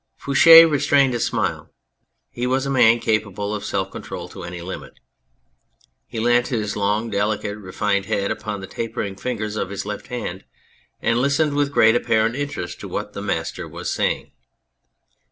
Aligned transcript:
Fouche 0.17 0.67
restrained 0.67 1.13
his 1.13 1.23
smile; 1.27 1.69
he 2.31 2.47
was 2.47 2.65
a 2.65 2.71
man 2.71 2.99
capable 2.99 3.53
of 3.53 3.63
self 3.63 3.91
control 3.91 4.27
to 4.29 4.41
any 4.43 4.59
limit. 4.59 4.93
He 6.07 6.19
leant 6.19 6.47
his 6.47 6.75
long, 6.75 7.11
delicate, 7.11 7.55
refined 7.59 8.07
head 8.07 8.31
upon 8.31 8.61
the 8.61 8.65
tapering 8.65 9.15
fingers 9.15 9.55
of 9.55 9.69
his 9.69 9.85
left 9.85 10.07
hand, 10.07 10.43
and 11.03 11.19
listened 11.21 11.53
with 11.55 11.71
great 11.71 11.93
apparent 11.95 12.35
interest 12.35 12.79
to 12.79 12.87
what 12.87 13.13
the 13.13 13.21
Master 13.21 13.67
was 13.67 13.91
saying. 13.91 14.31